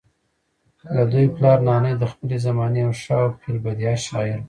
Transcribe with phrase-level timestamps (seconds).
[0.95, 4.39] ددوي پلار نانے د خپلې زمانې يو ښۀ او في البديهه شاعر وو